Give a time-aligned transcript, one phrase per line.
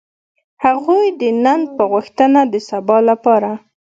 [0.65, 3.51] هغوی د نن په غوښتنه د سبا لپاره.